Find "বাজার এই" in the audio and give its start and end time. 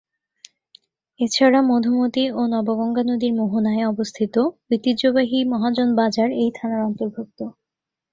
5.99-6.49